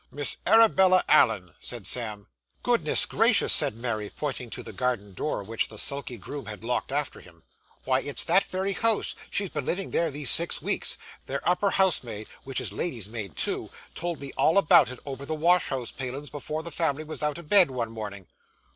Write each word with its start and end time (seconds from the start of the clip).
'Miss 0.09 0.37
Arabella 0.47 1.03
Allen,' 1.07 1.53
said 1.59 1.85
Sam. 1.85 2.25
'Goodness 2.63 3.05
gracious!' 3.05 3.53
said 3.53 3.75
Mary, 3.75 4.09
pointing 4.09 4.49
to 4.49 4.63
the 4.63 4.73
garden 4.73 5.13
door 5.13 5.43
which 5.43 5.67
the 5.67 5.77
sulky 5.77 6.17
groom 6.17 6.47
had 6.47 6.63
locked 6.63 6.91
after 6.91 7.19
him. 7.19 7.43
'Why, 7.83 7.99
it's 7.99 8.23
that 8.23 8.43
very 8.45 8.73
house; 8.73 9.13
she's 9.29 9.51
been 9.51 9.65
living 9.65 9.91
there 9.91 10.09
these 10.09 10.31
six 10.31 10.59
weeks. 10.59 10.97
Their 11.27 11.47
upper 11.47 11.69
house 11.69 12.01
maid, 12.01 12.29
which 12.43 12.59
is 12.59 12.73
lady's 12.73 13.07
maid 13.07 13.37
too, 13.37 13.69
told 13.93 14.19
me 14.19 14.31
all 14.37 14.57
about 14.57 14.89
it 14.89 14.97
over 15.05 15.23
the 15.23 15.35
wash 15.35 15.67
house 15.69 15.91
palin's 15.91 16.31
before 16.31 16.63
the 16.63 16.71
family 16.71 17.03
was 17.03 17.21
out 17.21 17.37
of 17.37 17.47
bed, 17.47 17.69
one 17.69 17.91
mornin'. 17.91 18.25